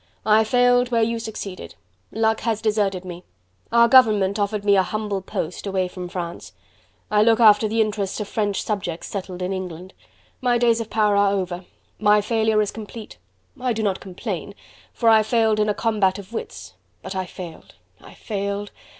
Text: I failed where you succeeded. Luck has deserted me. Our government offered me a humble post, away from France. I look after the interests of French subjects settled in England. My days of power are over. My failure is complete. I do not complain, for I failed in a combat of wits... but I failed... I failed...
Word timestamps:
I 0.25 0.43
failed 0.43 0.89
where 0.89 1.03
you 1.03 1.19
succeeded. 1.19 1.75
Luck 2.11 2.39
has 2.39 2.59
deserted 2.59 3.05
me. 3.05 3.23
Our 3.71 3.87
government 3.87 4.39
offered 4.39 4.65
me 4.65 4.75
a 4.75 4.81
humble 4.81 5.21
post, 5.21 5.67
away 5.67 5.87
from 5.87 6.09
France. 6.09 6.53
I 7.11 7.21
look 7.21 7.39
after 7.39 7.67
the 7.67 7.81
interests 7.81 8.19
of 8.19 8.27
French 8.27 8.63
subjects 8.63 9.07
settled 9.07 9.43
in 9.43 9.53
England. 9.53 9.93
My 10.41 10.57
days 10.57 10.81
of 10.81 10.89
power 10.89 11.15
are 11.15 11.31
over. 11.33 11.65
My 11.99 12.19
failure 12.19 12.63
is 12.63 12.71
complete. 12.71 13.19
I 13.59 13.73
do 13.73 13.83
not 13.83 13.99
complain, 13.99 14.55
for 14.91 15.07
I 15.07 15.21
failed 15.21 15.59
in 15.59 15.69
a 15.69 15.75
combat 15.75 16.17
of 16.17 16.33
wits... 16.33 16.73
but 17.03 17.15
I 17.15 17.27
failed... 17.27 17.75
I 18.03 18.15
failed... 18.15 18.71